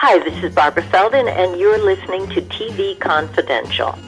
Hi, 0.00 0.20
this 0.20 0.44
is 0.44 0.54
Barbara 0.54 0.84
Feldon, 0.84 1.26
and 1.26 1.58
you're 1.58 1.84
listening 1.84 2.28
to 2.28 2.40
TV 2.40 2.96
Confidential. 3.00 3.98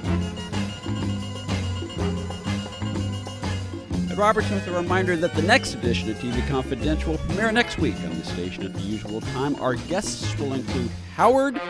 Robertson 4.16 4.54
with 4.54 4.68
a 4.68 4.70
reminder 4.70 5.16
that 5.16 5.34
the 5.34 5.42
next 5.42 5.74
edition 5.74 6.08
of 6.08 6.16
TV 6.18 6.46
Confidential 6.46 7.10
will 7.10 7.18
premiere 7.18 7.50
next 7.50 7.78
week 7.78 7.96
on 8.04 8.16
the 8.16 8.24
station 8.24 8.62
at 8.66 8.72
the 8.72 8.80
usual 8.82 9.20
time. 9.20 9.56
Our 9.56 9.74
guests 9.74 10.38
will 10.38 10.52
include 10.52 10.90
Howard 11.16 11.60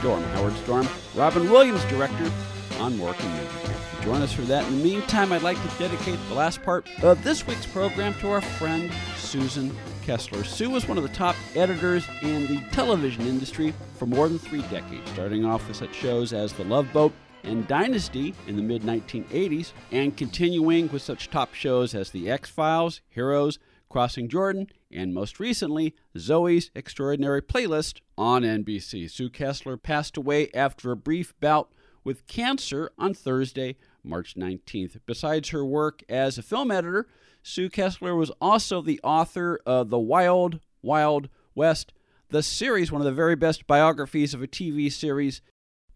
Storm, 0.00 0.24
Howard 0.24 0.56
Storm, 0.64 0.88
Robin 1.14 1.48
Williams, 1.48 1.84
director 1.84 2.32
on 2.78 2.98
Working 2.98 3.30
Movie. 3.30 3.74
Join 4.02 4.22
us 4.22 4.32
for 4.32 4.42
that. 4.42 4.66
In 4.66 4.78
the 4.78 4.84
meantime, 4.84 5.32
I'd 5.32 5.42
like 5.42 5.60
to 5.62 5.78
dedicate 5.78 6.18
the 6.28 6.34
last 6.34 6.62
part 6.62 6.88
of 7.02 7.22
this 7.22 7.46
week's 7.46 7.66
program 7.66 8.14
to 8.14 8.30
our 8.30 8.40
friend 8.40 8.92
Susan 9.16 9.74
Kesler. 10.02 10.44
Sue 10.44 10.70
was 10.70 10.88
one 10.88 10.98
of 10.98 11.04
the 11.04 11.10
top 11.10 11.36
editors 11.54 12.04
in 12.22 12.46
the 12.46 12.60
television 12.72 13.26
industry 13.26 13.72
for 13.96 14.06
more 14.06 14.28
than 14.28 14.38
three 14.38 14.62
decades, 14.62 15.08
starting 15.12 15.44
off 15.44 15.66
with 15.68 15.76
such 15.76 15.94
shows 15.94 16.32
as 16.32 16.52
The 16.52 16.64
Love 16.64 16.92
Boat 16.92 17.12
and 17.44 17.66
Dynasty 17.66 18.34
in 18.46 18.56
the 18.56 18.62
mid 18.62 18.82
1980s, 18.82 19.72
and 19.90 20.16
continuing 20.16 20.88
with 20.88 21.02
such 21.02 21.30
top 21.30 21.54
shows 21.54 21.94
as 21.94 22.10
The 22.10 22.30
X 22.30 22.50
Files, 22.50 23.00
Heroes, 23.08 23.58
Crossing 23.88 24.28
Jordan, 24.28 24.68
and 24.90 25.12
most 25.12 25.38
recently, 25.38 25.94
Zoey's 26.16 26.70
Extraordinary 26.74 27.42
Playlist 27.42 28.00
on 28.16 28.42
NBC. 28.42 29.10
Sue 29.10 29.28
Kesler 29.28 29.80
passed 29.80 30.16
away 30.16 30.50
after 30.54 30.90
a 30.90 30.96
brief 30.96 31.34
bout 31.40 31.70
with 32.04 32.26
cancer 32.26 32.90
on 32.98 33.14
Thursday, 33.14 33.76
March 34.02 34.34
19th. 34.34 34.98
Besides 35.06 35.50
her 35.50 35.64
work 35.64 36.02
as 36.08 36.38
a 36.38 36.42
film 36.42 36.70
editor, 36.70 37.06
Sue 37.42 37.68
Kesler 37.68 38.16
was 38.16 38.30
also 38.40 38.80
the 38.80 39.00
author 39.02 39.60
of 39.66 39.90
The 39.90 39.98
Wild, 39.98 40.60
Wild 40.82 41.28
West, 41.54 41.92
the 42.28 42.42
series, 42.42 42.90
one 42.90 43.00
of 43.00 43.04
the 43.04 43.12
very 43.12 43.36
best 43.36 43.66
biographies 43.66 44.34
of 44.34 44.42
a 44.42 44.46
TV 44.46 44.90
series 44.90 45.42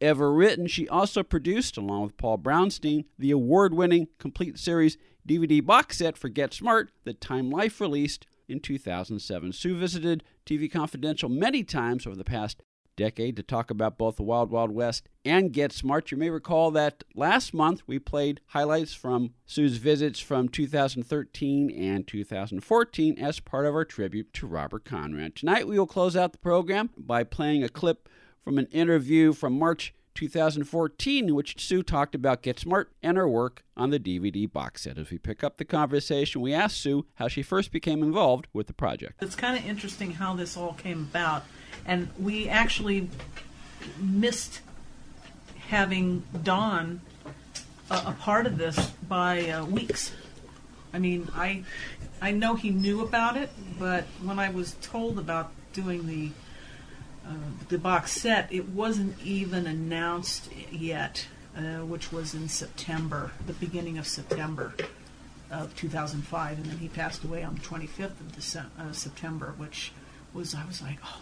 ever 0.00 0.32
written. 0.32 0.66
She 0.66 0.88
also 0.88 1.22
produced, 1.22 1.76
along 1.76 2.02
with 2.02 2.16
Paul 2.16 2.38
Brownstein, 2.38 3.06
the 3.18 3.30
award 3.30 3.74
winning 3.74 4.08
complete 4.18 4.58
series 4.58 4.98
DVD 5.26 5.64
box 5.64 5.98
set 5.98 6.16
for 6.16 6.28
Get 6.28 6.54
Smart 6.54 6.90
that 7.04 7.20
Time 7.20 7.50
Life 7.50 7.80
released 7.80 8.26
in 8.48 8.60
2007. 8.60 9.52
Sue 9.52 9.76
visited 9.76 10.22
TV 10.44 10.70
Confidential 10.70 11.28
many 11.28 11.64
times 11.64 12.06
over 12.06 12.16
the 12.16 12.24
past 12.24 12.62
decade 12.96 13.36
to 13.36 13.42
talk 13.42 13.70
about 13.70 13.98
both 13.98 14.16
the 14.16 14.22
Wild 14.22 14.50
Wild 14.50 14.70
West 14.70 15.08
and 15.24 15.52
Get 15.52 15.72
Smart. 15.72 16.10
You 16.10 16.16
may 16.16 16.30
recall 16.30 16.70
that 16.72 17.04
last 17.14 17.54
month 17.54 17.82
we 17.86 17.98
played 17.98 18.40
highlights 18.48 18.94
from 18.94 19.34
Sue's 19.44 19.76
visits 19.76 20.18
from 20.18 20.48
2013 20.48 21.70
and 21.70 22.06
2014 22.06 23.18
as 23.18 23.40
part 23.40 23.66
of 23.66 23.74
our 23.74 23.84
tribute 23.84 24.32
to 24.34 24.46
Robert 24.46 24.84
Conrad. 24.84 25.36
Tonight 25.36 25.68
we 25.68 25.78
will 25.78 25.86
close 25.86 26.16
out 26.16 26.32
the 26.32 26.38
program 26.38 26.90
by 26.96 27.22
playing 27.22 27.62
a 27.62 27.68
clip 27.68 28.08
from 28.42 28.58
an 28.58 28.66
interview 28.66 29.32
from 29.32 29.58
March 29.58 29.92
2014 30.16 31.28
in 31.28 31.34
which 31.34 31.60
Sue 31.60 31.82
talked 31.82 32.14
about 32.14 32.42
Get 32.42 32.58
Smart 32.58 32.90
and 33.02 33.16
her 33.16 33.28
work 33.28 33.64
on 33.76 33.90
the 33.90 34.00
DVD 34.00 34.50
box 34.50 34.82
set. 34.82 34.98
As 34.98 35.10
we 35.10 35.18
pick 35.18 35.44
up 35.44 35.58
the 35.58 35.64
conversation, 35.64 36.40
we 36.40 36.54
asked 36.54 36.80
Sue 36.80 37.06
how 37.16 37.28
she 37.28 37.42
first 37.42 37.70
became 37.70 38.02
involved 38.02 38.46
with 38.52 38.66
the 38.66 38.72
project. 38.72 39.22
It's 39.22 39.36
kind 39.36 39.58
of 39.58 39.64
interesting 39.66 40.12
how 40.12 40.34
this 40.34 40.56
all 40.56 40.72
came 40.72 41.02
about 41.10 41.44
and 41.84 42.08
we 42.18 42.48
actually 42.48 43.08
missed 43.98 44.60
having 45.68 46.22
Don 46.42 47.00
a, 47.90 47.94
a 47.94 48.16
part 48.18 48.46
of 48.46 48.58
this 48.58 48.90
by 49.08 49.48
uh, 49.50 49.64
weeks. 49.64 50.12
I 50.92 50.98
mean, 50.98 51.28
I 51.34 51.64
I 52.20 52.30
know 52.30 52.54
he 52.54 52.70
knew 52.70 53.02
about 53.02 53.36
it, 53.36 53.50
but 53.78 54.04
when 54.22 54.38
I 54.38 54.50
was 54.50 54.74
told 54.80 55.18
about 55.18 55.52
doing 55.72 56.06
the 56.06 56.30
uh, 57.28 57.34
the 57.68 57.78
box 57.78 58.12
set, 58.12 58.52
it 58.52 58.68
wasn't 58.68 59.20
even 59.22 59.66
announced 59.66 60.48
yet, 60.70 61.26
uh, 61.56 61.84
which 61.84 62.12
was 62.12 62.34
in 62.34 62.48
September, 62.48 63.32
the 63.46 63.52
beginning 63.52 63.98
of 63.98 64.06
September 64.06 64.74
of 65.50 65.74
2005, 65.76 66.58
and 66.58 66.66
then 66.66 66.78
he 66.78 66.88
passed 66.88 67.24
away 67.24 67.42
on 67.42 67.54
the 67.54 67.60
25th 67.60 68.20
of 68.20 68.34
December, 68.34 68.70
uh, 68.78 68.92
September, 68.92 69.54
which 69.56 69.92
was 70.32 70.54
I 70.54 70.64
was 70.66 70.80
like, 70.80 70.98
oh 71.04 71.20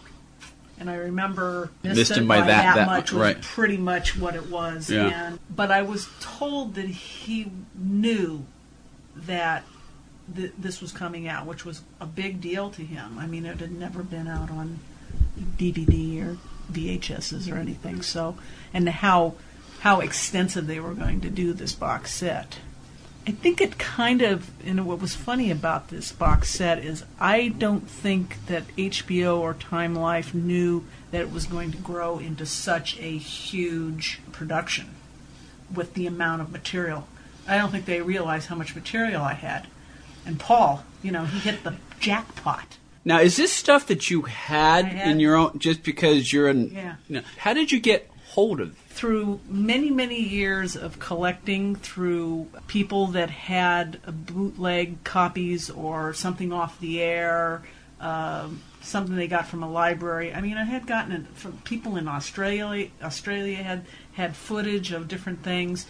and 0.79 0.89
I 0.89 0.95
remember 0.95 1.71
missed 1.83 2.11
him 2.11 2.27
by, 2.27 2.41
by 2.41 2.47
that, 2.47 2.75
that, 2.75 2.87
much 2.87 3.11
was 3.11 3.21
right. 3.21 3.41
pretty 3.41 3.77
much 3.77 4.17
what 4.17 4.35
it 4.35 4.49
was. 4.49 4.89
Yeah. 4.89 5.27
And 5.27 5.39
but 5.49 5.71
I 5.71 5.81
was 5.83 6.09
told 6.19 6.75
that 6.75 6.87
he 6.87 7.51
knew 7.73 8.45
that 9.15 9.63
th- 10.33 10.53
this 10.57 10.81
was 10.81 10.91
coming 10.91 11.27
out, 11.27 11.45
which 11.45 11.65
was 11.65 11.81
a 11.99 12.05
big 12.05 12.41
deal 12.41 12.69
to 12.71 12.83
him. 12.83 13.17
I 13.17 13.27
mean, 13.27 13.45
it 13.45 13.59
had 13.59 13.71
never 13.71 14.03
been 14.03 14.27
out 14.27 14.51
on 14.51 14.79
DVD 15.57 16.25
or 16.25 16.37
VHSs 16.71 17.51
or 17.51 17.57
anything. 17.57 18.01
So, 18.01 18.37
and 18.73 18.87
how 18.89 19.35
how 19.79 19.99
extensive 19.99 20.67
they 20.67 20.79
were 20.79 20.93
going 20.93 21.21
to 21.21 21.29
do 21.29 21.53
this 21.53 21.73
box 21.73 22.11
set. 22.11 22.57
I 23.27 23.31
think 23.31 23.59
it 23.59 23.79
kind 23.79 24.21
of, 24.21 24.51
and 24.63 24.85
what 24.85 25.01
was 25.01 25.15
funny 25.15 25.49
about 25.49 25.87
this 25.87 26.11
box 26.11 26.49
set 26.49 26.77
is 26.79 27.03
I 27.19 27.47
don't 27.47 27.89
think 27.89 28.45
that 28.45 28.67
HBO 28.75 29.39
or 29.39 29.55
Time 29.55 29.95
Life 29.95 30.35
knew 30.35 30.85
that 31.11 31.21
it 31.21 31.31
was 31.31 31.47
going 31.47 31.71
to 31.71 31.77
grow 31.77 32.19
into 32.19 32.45
such 32.45 32.99
a 32.99 33.17
huge 33.17 34.21
production 34.31 34.93
with 35.73 35.95
the 35.95 36.05
amount 36.05 36.41
of 36.41 36.51
material. 36.51 37.07
I 37.47 37.57
don't 37.57 37.71
think 37.71 37.85
they 37.85 38.01
realized 38.01 38.47
how 38.47 38.55
much 38.55 38.75
material 38.75 39.23
I 39.23 39.33
had. 39.33 39.67
And 40.25 40.39
Paul, 40.39 40.83
you 41.01 41.11
know, 41.11 41.25
he 41.25 41.39
hit 41.39 41.63
the 41.63 41.75
jackpot. 41.99 42.77
Now, 43.03 43.19
is 43.19 43.37
this 43.37 43.51
stuff 43.51 43.87
that 43.87 44.09
you 44.09 44.23
had, 44.23 44.85
had 44.85 45.07
in 45.09 45.19
your 45.19 45.35
own, 45.35 45.57
just 45.59 45.83
because 45.83 46.33
you're 46.33 46.47
in? 46.47 46.71
Yeah. 46.71 46.95
You 47.07 47.15
know, 47.17 47.21
how 47.37 47.53
did 47.53 47.71
you 47.71 47.79
get 47.79 48.09
hold 48.35 48.59
of 48.59 48.77
through 48.89 49.39
many, 49.47 49.89
many 49.89 50.21
years 50.21 50.75
of 50.75 50.99
collecting 50.99 51.73
through 51.73 52.45
people 52.67 53.07
that 53.07 53.29
had 53.29 53.97
bootleg 54.27 55.01
copies 55.05 55.69
or 55.69 56.13
something 56.13 56.51
off 56.51 56.77
the 56.81 57.01
air, 57.01 57.63
uh, 58.01 58.49
something 58.81 59.15
they 59.15 59.27
got 59.27 59.47
from 59.47 59.63
a 59.63 59.69
library. 59.69 60.33
I 60.33 60.41
mean, 60.41 60.57
I 60.57 60.65
had 60.65 60.85
gotten 60.85 61.13
it 61.13 61.27
from 61.33 61.53
people 61.59 61.95
in 61.95 62.09
Australia. 62.09 62.89
Australia 63.01 63.55
had 63.55 63.85
had 64.13 64.35
footage 64.35 64.91
of 64.91 65.07
different 65.07 65.41
things. 65.41 65.85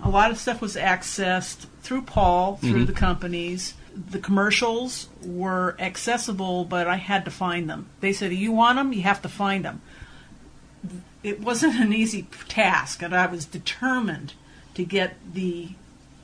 A 0.00 0.08
lot 0.08 0.30
of 0.30 0.38
stuff 0.38 0.60
was 0.60 0.76
accessed 0.76 1.66
through 1.82 2.02
Paul, 2.02 2.58
through 2.58 2.70
mm-hmm. 2.70 2.84
the 2.84 2.92
companies. 2.92 3.74
The 3.92 4.20
commercials 4.20 5.08
were 5.24 5.74
accessible, 5.80 6.64
but 6.64 6.86
I 6.86 6.96
had 6.96 7.24
to 7.24 7.32
find 7.32 7.68
them. 7.68 7.88
They 7.98 8.12
said, 8.12 8.32
"You 8.32 8.52
want 8.52 8.76
them? 8.76 8.92
You 8.92 9.02
have 9.02 9.20
to 9.22 9.28
find 9.28 9.64
them." 9.64 9.82
It 11.22 11.40
wasn't 11.40 11.76
an 11.76 11.92
easy 11.92 12.26
task, 12.48 13.02
and 13.02 13.14
I 13.14 13.26
was 13.26 13.44
determined 13.44 14.34
to 14.74 14.84
get 14.84 15.16
the 15.34 15.70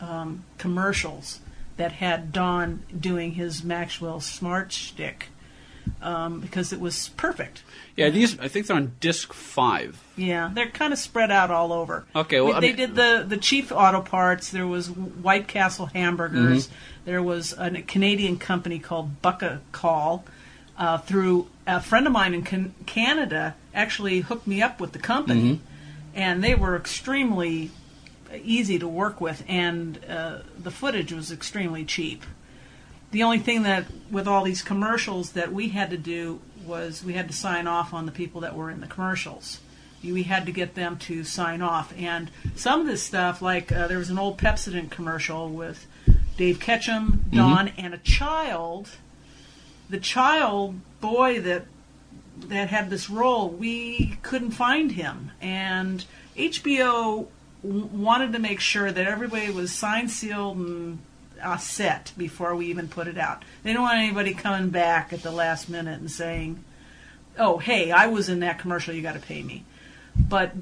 um, 0.01 0.45
commercials 0.59 1.41
that 1.77 1.93
had 1.93 2.33
Don 2.33 2.83
doing 2.99 3.33
his 3.33 3.65
Maxwell 3.65 4.21
Smart 4.21 4.73
shtick 4.73 5.29
um, 6.01 6.41
because 6.41 6.73
it 6.73 6.81
was 6.81 7.09
perfect. 7.11 7.63
Yeah, 7.97 8.11
these 8.11 8.39
I 8.39 8.49
think 8.49 8.67
they're 8.67 8.77
on 8.77 8.93
disc 9.01 9.33
five. 9.33 10.03
Yeah, 10.17 10.51
they're 10.53 10.71
kind 10.71 10.93
of 10.93 10.99
spread 10.99 11.31
out 11.31 11.51
all 11.51 11.73
over. 11.73 12.05
Okay, 12.15 12.41
well, 12.41 12.61
they 12.61 12.69
I 12.69 12.71
mean, 12.71 12.77
did 12.77 12.95
the 12.95 13.25
the 13.27 13.37
Chief 13.37 13.73
Auto 13.73 14.01
Parts. 14.01 14.51
There 14.51 14.67
was 14.67 14.91
White 14.91 15.49
Castle 15.49 15.87
hamburgers. 15.87 16.67
Mm-hmm. 16.67 16.75
There 17.05 17.23
was 17.23 17.55
a 17.59 17.71
Canadian 17.83 18.39
company 18.39 18.79
called 18.79 19.21
Bucka 19.23 19.61
Call 19.73 20.25
uh, 20.79 20.99
through 20.99 21.49
a 21.67 21.81
friend 21.81 22.07
of 22.07 22.13
mine 22.13 22.35
in 22.35 22.43
can- 22.43 22.75
Canada 22.87 23.55
actually 23.75 24.21
hooked 24.21 24.47
me 24.47 24.63
up 24.63 24.81
with 24.81 24.93
the 24.93 24.99
company, 24.99 25.55
mm-hmm. 25.55 25.65
and 26.15 26.43
they 26.43 26.55
were 26.55 26.77
extremely 26.77 27.71
easy 28.43 28.79
to 28.79 28.89
work 28.89 29.21
with, 29.21 29.45
and 29.49 29.99
uh, 30.09 30.39
the 30.59 30.71
footage 30.71 31.13
was 31.13 31.31
extremely 31.31 31.85
cheap. 31.85 32.25
The 33.11 33.23
only 33.23 33.39
thing 33.39 33.63
that 33.63 33.87
with 34.11 34.27
all 34.27 34.45
these 34.45 34.63
commercials 34.63 35.33
that 35.33 35.53
we 35.53 35.69
had 35.69 35.91
to 35.91 35.97
do 35.97 36.41
was 36.67 37.05
we 37.05 37.13
had 37.13 37.29
to 37.29 37.35
sign 37.35 37.67
off 37.67 37.95
on 37.95 38.07
the 38.07 38.13
people 38.13 38.41
that 38.41 38.57
were 38.57 38.71
in 38.71 38.81
the 38.81 38.87
commercials. 38.87 39.61
We 40.03 40.25
had 40.25 40.47
to 40.47 40.53
get 40.53 40.75
them 40.75 40.99
to 40.99 41.25
sign 41.25 41.63
off, 41.63 41.93
and 41.97 42.31
some 42.57 42.81
of 42.81 42.87
this 42.87 43.03
stuff, 43.03 43.41
like 43.41 43.73
uh, 43.73 43.89
there 43.89 43.99
was 43.99 44.11
an 44.11 44.19
old 44.19 44.39
Pepsodent 44.39 44.91
commercial 44.91 45.49
with 45.49 45.87
Dave 46.37 46.61
Ketchum, 46.61 47.25
Don, 47.33 47.69
mm-hmm. 47.69 47.81
and 47.81 47.95
a 47.95 47.99
child 47.99 48.91
the 49.89 49.99
child 49.99 50.81
boy 51.01 51.41
that 51.41 51.67
that 52.37 52.69
had 52.69 52.91
this 52.91 53.09
role, 53.09 53.49
we 53.49 54.19
couldn't 54.23 54.53
find 54.53 54.93
him, 54.93 55.31
and 55.41 56.05
HBO 56.37 57.29
w- 57.63 57.85
wanted 57.87 58.33
to 58.33 58.39
make 58.39 58.61
sure 58.61 58.91
that 58.91 59.07
everybody 59.07 59.51
was 59.51 59.73
signed, 59.73 60.11
sealed, 60.11 60.57
and 60.57 60.99
uh, 61.43 61.57
set 61.57 62.13
before 62.17 62.55
we 62.55 62.67
even 62.67 62.89
put 62.89 63.09
it 63.09 63.19
out. 63.19 63.45
They 63.63 63.73
don't 63.73 63.83
want 63.83 63.99
anybody 63.99 64.35
coming 64.35 64.71
back 64.71 65.13
at 65.13 65.23
the 65.23 65.33
last 65.33 65.69
minute 65.69 66.01
and 66.01 66.11
saying, 66.11 66.65
"Oh, 67.39 67.59
hey, 67.59 67.91
I 67.91 68.07
was 68.07 68.29
in 68.29 68.41
that 68.41 68.59
commercial. 68.59 68.95
You 68.95 69.03
got 69.03 69.15
to 69.15 69.21
pay 69.21 69.43
me." 69.43 69.65
But 70.17 70.53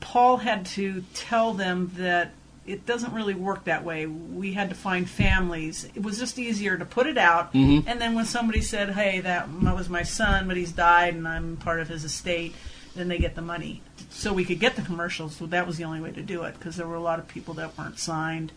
Paul 0.00 0.38
had 0.38 0.66
to 0.66 1.04
tell 1.14 1.52
them 1.52 1.92
that 1.96 2.32
it 2.66 2.84
doesn't 2.86 3.12
really 3.12 3.34
work 3.34 3.64
that 3.64 3.84
way. 3.84 4.06
We 4.06 4.52
had 4.54 4.68
to 4.70 4.74
find 4.74 5.08
families. 5.08 5.88
It 5.94 6.02
was 6.02 6.18
just 6.18 6.38
easier 6.38 6.76
to 6.76 6.84
put 6.84 7.06
it 7.06 7.16
out, 7.18 7.52
Mm-hmm. 7.52 7.88
and 7.88 8.00
then 8.00 8.14
when 8.14 8.24
somebody 8.24 8.60
said, 8.60 8.90
"Hey, 8.90 9.20
that 9.20 9.48
was 9.50 9.88
my 9.88 10.02
son, 10.02 10.48
but 10.48 10.56
he's 10.56 10.72
died, 10.72 11.14
and 11.14 11.26
I'm 11.28 11.56
part 11.56 11.80
of 11.80 11.88
his 11.88 12.04
estate," 12.04 12.54
then 12.94 13.08
they 13.08 13.18
get 13.18 13.34
the 13.34 13.42
money. 13.42 13.82
So 14.10 14.32
we 14.32 14.44
could 14.44 14.58
get 14.60 14.76
the 14.76 14.82
commercials. 14.82 15.36
So 15.36 15.46
that 15.46 15.66
was 15.66 15.76
the 15.76 15.84
only 15.84 16.00
way 16.00 16.12
to 16.12 16.22
do 16.22 16.42
it 16.44 16.54
because 16.58 16.76
there 16.76 16.86
were 16.86 16.94
a 16.96 17.00
lot 17.00 17.18
of 17.18 17.28
people 17.28 17.54
that 17.54 17.76
weren't 17.76 17.98
signed, 17.98 18.52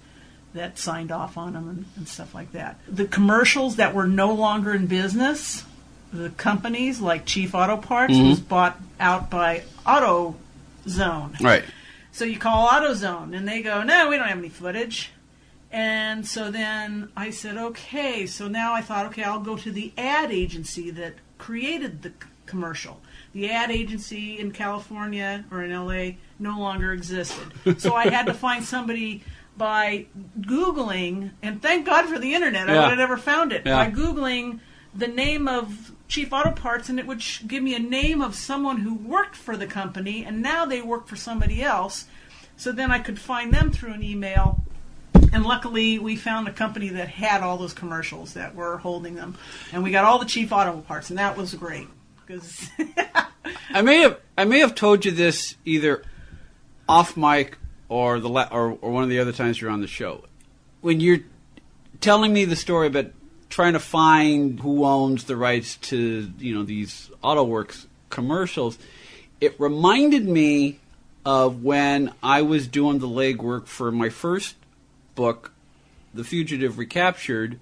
that 0.54 0.78
signed 0.80 1.12
off 1.12 1.38
on 1.38 1.54
them 1.54 1.68
and, 1.70 1.86
and 1.98 2.08
stuff 2.08 2.34
like 2.34 2.52
that. 2.54 2.80
The 2.88 3.06
commercials 3.06 3.76
that 3.76 3.94
were 3.94 4.08
no 4.08 4.34
longer 4.34 4.74
in 4.74 4.86
business, 4.88 5.66
the 6.14 6.30
companies 6.32 7.02
like 7.02 7.26
Chief 7.26 7.54
Auto 7.54 7.76
Parts 7.78 8.14
Mm-hmm. 8.14 8.30
was 8.30 8.40
bought 8.40 8.80
out 9.00 9.30
by 9.30 9.64
AutoZone. 9.86 11.40
Right. 11.42 11.64
So 12.12 12.26
you 12.26 12.38
call 12.40 12.68
AutoZone, 12.68 13.36
and 13.36 13.48
they 13.48 13.62
go, 13.62 13.84
"No, 13.84 14.10
we 14.10 14.18
don't 14.18 14.28
have 14.28 14.38
any 14.38 14.50
footage." 14.50 15.12
And 15.72 16.26
so 16.28 16.50
then 16.50 17.10
I 17.16 17.30
said, 17.30 17.56
"Okay." 17.58 18.26
So 18.26 18.48
now 18.48 18.74
I 18.74 18.82
thought, 18.82 19.06
"Okay, 19.08 19.24
I'll 19.24 19.40
go 19.40 19.56
to 19.58 19.72
the 19.72 19.94
ad 19.98 20.32
agency 20.32 20.90
that 20.92 21.16
created 21.38 22.02
the 22.02 22.12
commercial." 22.46 23.02
The 23.34 23.50
ad 23.52 23.70
agency 23.70 24.40
in 24.40 24.52
California 24.52 25.46
or 25.52 25.62
in 25.64 25.72
LA 25.72 26.18
no 26.40 26.60
longer 26.60 26.92
existed. 26.94 27.54
so 27.80 27.94
I 27.96 28.10
had 28.10 28.26
to 28.26 28.34
find 28.34 28.66
somebody 28.66 29.24
by 29.56 30.06
googling, 30.42 31.32
and 31.44 31.62
thank 31.62 31.86
God 31.86 32.06
for 32.08 32.18
the 32.18 32.34
internet. 32.34 32.70
I 32.70 32.74
Yeah. 32.74 32.80
would 32.82 32.90
have 32.90 32.98
never 32.98 33.18
found 33.18 33.52
it 33.52 33.64
Yeah. 33.66 33.86
by 33.86 33.92
googling 33.92 34.60
the 34.94 35.08
name 35.08 35.48
of 35.48 35.92
Chief 36.08 36.34
Auto 36.34 36.52
Parts, 36.52 36.90
and 36.90 37.00
it 37.00 37.06
would 37.06 37.22
sh- 37.22 37.44
give 37.48 37.62
me 37.64 37.76
a 37.76 37.80
name 37.80 38.22
of 38.22 38.36
someone 38.36 38.78
who 38.78 38.96
worked 38.96 39.36
for 39.36 39.56
the 39.56 39.68
company, 39.68 40.26
and 40.26 40.42
now 40.42 40.66
they 40.66 40.82
work 40.82 41.08
for 41.08 41.16
somebody 41.16 41.62
else. 41.62 42.06
So 42.58 42.72
then 42.72 42.92
I 42.92 43.00
could 43.00 43.20
find 43.20 43.54
them 43.54 43.72
through 43.72 43.94
an 43.94 44.04
email. 44.04 44.62
And 45.32 45.46
luckily, 45.46 46.00
we 46.00 46.16
found 46.16 46.48
a 46.48 46.52
company 46.52 46.90
that 46.90 47.08
had 47.08 47.42
all 47.42 47.58
those 47.58 47.74
commercials 47.74 48.34
that 48.34 48.56
were 48.56 48.78
holding 48.78 49.16
them, 49.16 49.38
and 49.72 49.84
we 49.84 49.92
got 49.92 50.06
all 50.06 50.18
the 50.18 50.26
Chief 50.26 50.52
Auto 50.52 50.82
Parts, 50.82 51.10
and 51.10 51.20
that 51.20 51.38
was 51.38 51.54
great 51.54 51.88
because 52.26 52.70
I 53.70 53.82
may 53.82 54.00
have 54.02 54.20
I 54.38 54.46
may 54.46 54.60
have 54.60 54.76
told 54.76 55.06
you 55.06 55.12
this 55.12 55.56
either 55.66 56.04
off 56.88 57.16
mic 57.16 57.58
or 57.88 58.20
the 58.20 58.30
la- 58.30 58.50
or, 58.52 58.78
or 58.82 58.92
one 58.92 59.04
of 59.04 59.10
the 59.10 59.20
other 59.20 59.32
times 59.32 59.62
you're 59.62 59.70
on 59.70 59.82
the 59.82 59.88
show. 59.88 60.26
When 60.82 61.00
you're 61.00 61.20
telling 62.02 62.34
me 62.34 62.46
the 62.46 62.56
story 62.56 62.88
about 62.88 63.08
trying 63.50 63.74
to 63.74 63.80
find 63.80 64.60
who 64.60 64.86
owns 64.86 65.26
the 65.26 65.36
rights 65.36 65.76
to 65.78 66.32
you 66.40 66.56
know 66.56 66.64
these 66.64 67.10
AutoWorks 67.24 67.88
commercials, 68.10 68.78
it 69.42 69.60
reminded 69.60 70.28
me 70.28 70.80
of 71.26 71.64
when 71.64 72.14
I 72.24 72.42
was 72.42 72.68
doing 72.68 73.00
the 73.00 73.08
legwork 73.08 73.68
for 73.68 73.92
my 73.92 74.10
first 74.10 74.56
book, 75.16 75.52
The 76.14 76.24
Fugitive 76.24 76.78
Recaptured, 76.78 77.60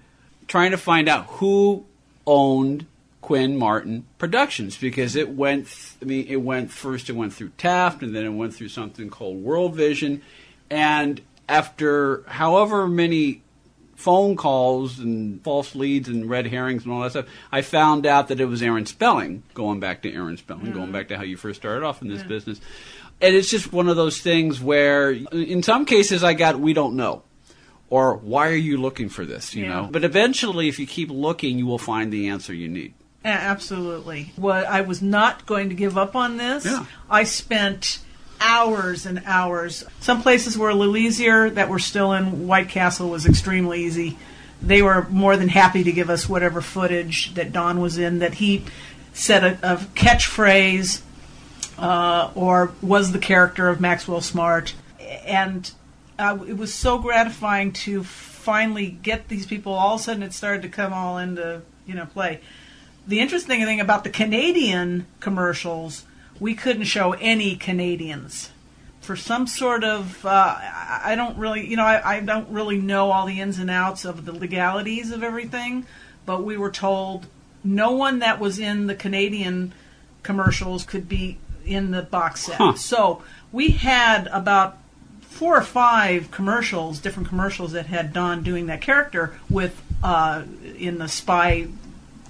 trying 0.48 0.72
to 0.72 0.78
find 0.78 1.10
out 1.10 1.26
who 1.26 1.86
owned 2.26 2.86
Quinn 3.22 3.58
Martin 3.58 4.06
Productions 4.18 4.78
because 4.78 5.16
it 5.16 5.30
went. 5.30 5.68
Th- 5.68 5.94
I 6.02 6.06
mean, 6.06 6.28
it 6.28 6.38
went 6.38 6.72
first. 6.72 7.10
It 7.10 7.14
went 7.14 7.34
through 7.34 7.52
Taft, 7.58 8.04
and 8.04 8.16
then 8.16 8.26
it 8.26 8.30
went 8.30 8.54
through 8.54 8.70
something 8.70 9.10
called 9.10 9.44
World 9.44 9.76
Vision, 9.76 10.22
and 10.70 11.22
after 11.50 12.24
however 12.28 12.88
many 12.88 13.42
phone 13.98 14.36
calls 14.38 15.00
and 15.00 15.44
false 15.44 15.76
leads 15.76 16.08
and 16.08 16.30
red 16.30 16.48
herrings 16.48 16.86
and 16.86 16.94
all 16.94 17.02
that 17.02 17.10
stuff, 17.10 17.26
I 17.52 17.62
found 17.62 18.06
out 18.06 18.30
that 18.30 18.40
it 18.40 18.46
was 18.46 18.62
Aaron 18.62 18.86
Spelling. 18.86 19.44
Going 19.54 19.82
back 19.82 20.04
to 20.04 20.14
Aaron 20.14 20.38
Spelling, 20.38 20.72
going 20.72 20.94
back 20.94 21.10
to 21.10 21.18
how 21.18 21.24
you 21.24 21.36
first 21.36 21.60
started 21.60 21.84
off 21.86 22.02
in 22.02 22.08
this 22.08 22.24
business, 22.24 22.62
and 23.20 23.36
it's 23.36 23.50
just 23.50 23.74
one 23.74 23.90
of 23.90 23.96
those 23.98 24.20
things 24.22 24.62
where, 24.62 25.12
in 25.12 25.62
some 25.64 25.84
cases, 25.86 26.24
I 26.24 26.34
got 26.34 26.58
we 26.60 26.72
don't 26.74 26.96
know 26.96 27.24
or 27.90 28.16
why 28.18 28.50
are 28.50 28.56
you 28.56 28.76
looking 28.78 29.08
for 29.08 29.26
this 29.26 29.56
you 29.56 29.64
Yeah. 29.64 29.70
know 29.84 29.88
but 29.90 30.04
eventually 30.04 30.68
if 30.68 30.78
you 30.78 30.86
keep 30.86 31.10
looking 31.10 31.58
you 31.58 31.66
will 31.66 31.78
find 31.78 32.12
the 32.12 32.28
answer 32.28 32.54
you 32.54 32.68
need 32.68 32.94
Absolutely. 33.24 34.32
Well, 34.38 34.66
I 34.68 34.82
was 34.82 35.02
not 35.02 35.46
going 35.46 35.70
to 35.70 35.76
give 35.76 35.98
up 35.98 36.16
on 36.16 36.38
this. 36.38 36.66
Yeah. 36.66 36.86
I 37.10 37.24
spent 37.24 38.00
hours 38.40 39.06
and 39.06 39.22
hours. 39.26 39.84
Some 40.00 40.22
places 40.22 40.58
were 40.58 40.70
a 40.70 40.76
little 40.76 40.98
easier 40.98 41.50
that 41.50 41.70
were 41.70 41.80
still 41.80 42.14
in 42.14 42.48
White 42.48 42.70
Castle 42.70 43.10
was 43.10 43.26
extremely 43.26 43.84
easy. 43.84 44.18
They 44.62 44.82
were 44.82 45.08
more 45.10 45.38
than 45.38 45.50
happy 45.50 45.84
to 45.84 45.92
give 45.92 46.10
us 46.10 46.28
whatever 46.28 46.62
footage 46.62 47.34
that 47.36 47.52
Don 47.52 47.80
was 47.80 47.98
in 47.98 48.20
that 48.20 48.36
he 48.36 48.66
said 49.14 49.44
a, 49.44 49.74
a 49.74 49.78
catchphrase 49.78 51.02
uh, 51.78 52.32
or 52.36 52.72
was 52.82 53.12
the 53.12 53.20
character 53.20 53.68
of 53.70 53.80
Maxwell 53.80 54.22
Smart. 54.22 54.74
And 55.00 55.70
uh, 56.18 56.38
it 56.48 56.58
was 56.58 56.74
so 56.74 56.98
gratifying 56.98 57.72
to 57.72 58.04
finally 58.04 58.88
get 58.88 59.28
these 59.28 59.46
people. 59.46 59.74
All 59.74 59.96
of 59.96 60.02
a 60.02 60.04
sudden, 60.04 60.24
it 60.24 60.34
started 60.34 60.62
to 60.64 60.70
come 60.70 60.94
all 60.94 61.18
into 61.18 61.62
you 61.86 61.94
know 61.94 62.06
play. 62.06 62.42
The 63.08 63.20
interesting 63.20 63.64
thing 63.64 63.80
about 63.80 64.04
the 64.04 64.10
Canadian 64.10 65.06
commercials, 65.20 66.06
we 66.40 66.54
couldn't 66.54 66.86
show 66.86 67.14
any 67.14 67.56
Canadians 67.56 68.52
for 69.02 69.16
some 69.16 69.48
sort 69.48 69.84
of. 69.84 70.26
Uh, 70.26 70.56
I 70.60 71.14
don't 71.16 71.38
really, 71.38 71.68
you 71.68 71.78
know, 71.78 71.86
I, 71.86 72.18
I 72.18 72.20
don't 72.20 72.50
really 72.50 72.78
know 72.78 73.12
all 73.12 73.26
the 73.26 73.40
ins 73.40 73.60
and 73.60 73.70
outs 73.70 74.06
of 74.06 74.26
the 74.26 74.32
legalities 74.32 75.12
of 75.12 75.24
everything, 75.24 75.86
but 76.26 76.44
we 76.44 76.58
were 76.58 76.72
told 76.72 77.28
no 77.64 77.92
one 77.92 78.20
that 78.20 78.40
was 78.40 78.60
in 78.60 78.88
the 78.88 78.96
Canadian 78.96 79.74
commercials 80.24 80.84
could 80.84 81.08
be 81.08 81.38
in 81.66 81.92
the 81.92 82.02
box 82.02 82.46
set. 82.46 82.58
Huh. 82.58 82.74
So 82.76 83.24
we 83.52 83.72
had 83.72 84.28
about 84.28 84.78
four 85.22 85.58
or 85.58 85.62
five 85.62 86.32
commercials, 86.32 87.00
different 87.00 87.30
commercials 87.30 87.74
that 87.74 87.86
had 87.86 88.14
Don 88.14 88.44
doing 88.44 88.66
that 88.68 88.82
character 88.82 89.38
with 89.50 89.82
uh, 90.04 90.44
in 90.78 90.98
the 90.98 91.08
spy 91.08 91.68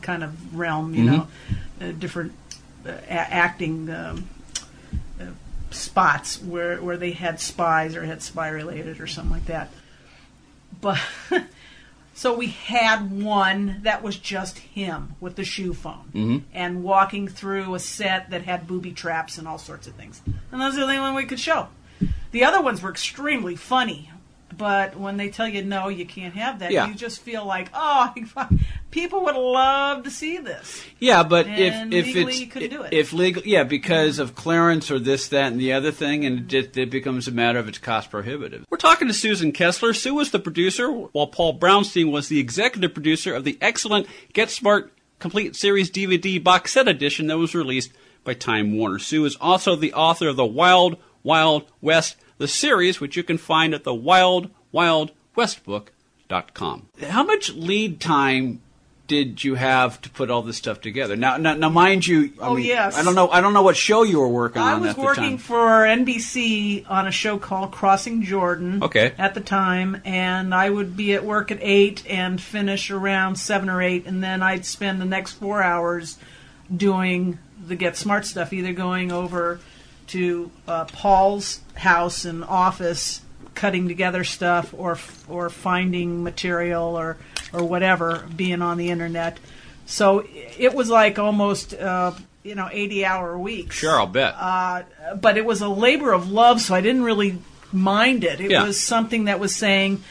kind 0.01 0.23
of 0.23 0.57
realm, 0.57 0.93
you 0.93 1.03
know, 1.03 1.27
uh, 1.81 1.91
different 1.91 2.33
acting 3.09 3.89
um, 3.89 4.29
uh, 5.19 5.25
spots 5.71 6.41
where 6.41 6.81
where 6.81 6.97
they 6.97 7.11
had 7.11 7.39
spies 7.39 7.95
or 7.95 8.03
had 8.05 8.21
spy 8.21 8.49
related 8.49 8.99
or 8.99 9.07
something 9.07 9.31
like 9.31 9.45
that. 9.45 9.69
But 10.81 10.99
so 12.13 12.35
we 12.35 12.47
had 12.47 13.11
one 13.11 13.79
that 13.83 14.03
was 14.03 14.17
just 14.17 14.59
him 14.59 15.15
with 15.19 15.35
the 15.35 15.43
shoe 15.43 15.73
phone 15.73 16.45
and 16.53 16.83
walking 16.83 17.27
through 17.27 17.73
a 17.75 17.79
set 17.79 18.29
that 18.31 18.43
had 18.43 18.67
booby 18.67 18.91
traps 18.91 19.37
and 19.37 19.47
all 19.47 19.57
sorts 19.57 19.87
of 19.87 19.93
things. 19.93 20.21
And 20.51 20.61
are 20.61 20.71
the 20.71 20.81
only 20.81 20.99
one 20.99 21.15
we 21.15 21.25
could 21.25 21.39
show. 21.39 21.67
The 22.31 22.43
other 22.43 22.61
ones 22.61 22.81
were 22.81 22.89
extremely 22.91 23.55
funny, 23.55 24.11
but 24.55 24.95
when 24.97 25.17
they 25.17 25.29
tell 25.29 25.47
you 25.47 25.63
no, 25.63 25.87
you 25.87 26.05
can't 26.05 26.35
have 26.35 26.59
that, 26.59 26.71
Yeah. 26.71 26.87
you 26.87 26.95
just 26.95 27.21
feel 27.21 27.45
like, 27.45 27.69
oh, 27.73 28.13
people 28.91 29.23
would 29.25 29.35
love 29.35 30.03
to 30.03 30.09
see 30.11 30.37
this. 30.37 30.83
yeah 30.99 31.23
but 31.23 31.45
And 31.47 31.93
if 31.93 32.05
if 32.07 32.15
legally 32.15 32.31
it's 32.33 32.41
you 32.41 32.47
couldn't 32.47 32.69
do 32.69 32.81
it. 32.83 32.93
if 32.93 33.13
legal 33.13 33.43
yeah 33.45 33.63
because 33.63 34.17
of 34.19 34.33
clearance 34.35 34.89
or 34.89 34.97
this 34.99 35.27
that 35.29 35.51
and 35.51 35.59
the 35.59 35.73
other 35.73 35.91
thing 35.91 36.25
and 36.25 36.51
it, 36.53 36.75
it 36.77 36.89
becomes 36.89 37.27
a 37.27 37.31
matter 37.31 37.59
of 37.59 37.67
it's 37.67 37.77
cost 37.77 38.09
prohibitive 38.09 38.65
we're 38.69 38.77
talking 38.77 39.07
to 39.07 39.13
susan 39.13 39.51
kesler 39.51 39.95
sue 39.95 40.13
was 40.15 40.31
the 40.31 40.39
producer 40.39 40.89
while 40.89 41.27
paul 41.27 41.57
brownstein 41.57 42.11
was 42.11 42.29
the 42.29 42.39
executive 42.39 42.93
producer 42.93 43.33
of 43.35 43.43
the 43.43 43.57
excellent 43.61 44.07
get 44.33 44.49
smart 44.49 44.91
complete 45.19 45.55
series 45.55 45.91
dvd 45.91 46.41
box 46.43 46.73
set 46.73 46.87
edition 46.87 47.27
that 47.27 47.37
was 47.37 47.53
released 47.53 47.91
by 48.23 48.33
time 48.33 48.77
warner 48.77 48.99
sue 48.99 49.25
is 49.25 49.35
also 49.41 49.75
the 49.75 49.93
author 49.93 50.27
of 50.29 50.35
the 50.37 50.45
wild 50.45 50.97
wild 51.23 51.69
west 51.81 52.15
the 52.37 52.47
series 52.47 52.99
which 53.01 53.17
you 53.17 53.23
can 53.23 53.37
find 53.37 53.73
at 53.73 53.83
the 53.83 53.93
wild 53.93 54.49
wild 54.71 55.11
west 55.35 55.63
book.com 55.65 56.87
how 57.09 57.23
much 57.23 57.49
lead 57.53 57.99
time 57.99 58.61
did 59.07 59.43
you 59.43 59.55
have 59.55 60.01
to 60.01 60.09
put 60.09 60.29
all 60.29 60.41
this 60.41 60.57
stuff 60.57 60.81
together? 60.81 61.15
Now, 61.15 61.37
now, 61.37 61.53
now 61.55 61.69
mind 61.69 62.05
you, 62.05 62.33
I 62.41 62.47
Oh, 62.47 62.55
mean, 62.55 62.65
yes. 62.65 62.97
I 62.97 63.03
don't 63.03 63.15
know, 63.15 63.29
I 63.29 63.41
don't 63.41 63.53
know 63.53 63.61
what 63.61 63.77
show 63.77 64.03
you 64.03 64.19
were 64.19 64.27
working 64.27 64.61
I 64.61 64.73
on 64.73 64.81
was 64.81 64.89
at 64.91 64.95
the 64.97 65.01
working 65.01 65.37
for 65.37 65.85
NBC 65.85 66.85
on 66.89 67.07
a 67.07 67.11
show 67.11 67.37
called 67.37 67.71
Crossing 67.71 68.23
Jordan. 68.23 68.83
Okay. 68.83 69.13
At 69.17 69.33
the 69.33 69.41
time, 69.41 70.01
and 70.05 70.53
I 70.53 70.69
would 70.69 70.95
be 70.97 71.13
at 71.13 71.23
work 71.23 71.51
at 71.51 71.59
eight 71.61 72.03
and 72.09 72.39
finish 72.41 72.91
around 72.91 73.37
seven 73.37 73.69
or 73.69 73.81
eight, 73.81 74.05
and 74.05 74.23
then 74.23 74.41
I'd 74.43 74.65
spend 74.65 74.99
the 75.01 75.05
next 75.05 75.33
four 75.33 75.63
hours 75.63 76.17
doing 76.75 77.39
the 77.65 77.75
Get 77.75 77.95
Smart 77.97 78.25
stuff, 78.25 78.51
either 78.53 78.73
going 78.73 79.11
over 79.11 79.59
to 80.07 80.51
uh, 80.67 80.85
Paul's 80.85 81.61
house 81.75 82.25
and 82.25 82.43
office, 82.43 83.21
cutting 83.55 83.87
together 83.87 84.23
stuff, 84.23 84.73
or 84.77 84.97
or 85.27 85.49
finding 85.49 86.23
material, 86.23 86.97
or 86.97 87.17
or 87.53 87.63
whatever, 87.63 88.27
being 88.35 88.61
on 88.61 88.77
the 88.77 88.89
internet. 88.89 89.39
So 89.85 90.25
it 90.57 90.73
was 90.73 90.89
like 90.89 91.17
almost 91.19 91.73
uh, 91.73 92.11
you 92.43 92.55
know 92.55 92.67
eighty 92.71 93.05
hour 93.05 93.37
weeks 93.37 93.75
Sure, 93.77 93.97
I'll 93.99 94.07
bet. 94.07 94.35
Uh, 94.37 94.83
but 95.19 95.37
it 95.37 95.45
was 95.45 95.61
a 95.61 95.69
labor 95.69 96.11
of 96.13 96.29
love, 96.31 96.59
so 96.61 96.75
I 96.75 96.81
didn't 96.81 97.03
really 97.03 97.37
mind 97.71 98.23
it. 98.23 98.39
It 98.41 98.51
Yeah. 98.51 98.63
was 98.65 98.81
something 98.81 99.25
that 99.25 99.39
was 99.39 99.55
saying, 99.55 100.03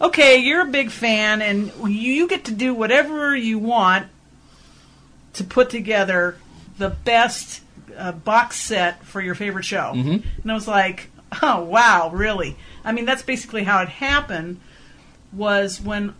okay, 0.00 0.36
you're 0.38 0.62
a 0.62 0.70
big 0.70 0.90
fan, 0.90 1.42
and 1.42 1.70
you 1.88 2.26
get 2.28 2.44
to 2.46 2.52
do 2.52 2.72
whatever 2.74 3.36
you 3.36 3.58
want 3.58 4.06
to 5.34 5.44
put 5.44 5.70
together 5.70 6.36
the 6.78 6.90
best 6.90 7.60
uh, 7.96 8.12
box 8.12 8.56
set 8.56 9.04
for 9.04 9.20
your 9.20 9.34
favorite 9.34 9.64
show. 9.64 9.92
And 9.94 10.24
I 10.50 10.54
was 10.54 10.66
like, 10.68 11.10
Oh 11.42 11.62
wow, 11.62 12.10
really? 12.12 12.56
I 12.84 12.92
mean, 12.92 13.04
that's 13.04 13.22
basically 13.22 13.64
how 13.64 13.82
it 13.82 13.88
happened. 13.88 14.60
Was 15.32 15.80
when 15.80 16.14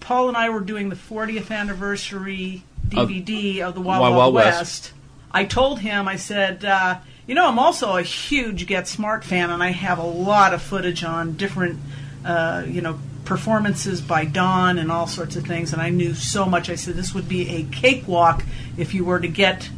Paul 0.00 0.28
and 0.28 0.36
I 0.36 0.50
were 0.50 0.60
doing 0.60 0.88
the 0.88 0.96
40th 0.96 1.50
anniversary 1.50 2.62
DVD 2.86 3.60
of, 3.60 3.74
the 3.74 3.80
Wild 3.80 4.02
Wild, 4.02 4.16
Wild 4.16 4.34
West. 4.34 4.58
West. 4.58 4.92
I 5.32 5.44
told 5.44 5.80
him, 5.80 6.08
I 6.08 6.16
said, 6.16 6.64
uh, 6.64 6.98
you 7.26 7.34
know, 7.34 7.46
I'm 7.46 7.58
also 7.58 7.96
a 7.96 8.02
huge 8.02 8.66
Get 8.66 8.88
Smart 8.88 9.24
fan, 9.24 9.50
and 9.50 9.62
I 9.62 9.70
have 9.70 9.98
a 9.98 10.06
lot 10.06 10.52
of 10.52 10.60
footage 10.60 11.04
on 11.04 11.36
different, 11.36 11.78
uh, 12.24 12.64
you 12.66 12.80
know, 12.80 12.98
performances 13.24 14.00
by 14.00 14.24
Don 14.24 14.78
and 14.78 14.90
all 14.90 15.06
sorts 15.06 15.36
of 15.36 15.46
things. 15.46 15.72
And 15.72 15.80
I 15.80 15.90
knew 15.90 16.14
so 16.14 16.46
much. 16.46 16.68
I 16.68 16.74
said 16.74 16.94
this 16.94 17.14
would 17.14 17.28
be 17.28 17.48
a 17.48 17.62
cakewalk 17.62 18.44
if 18.76 18.92
you 18.92 19.04
were 19.04 19.20
to 19.20 19.28
get 19.28 19.70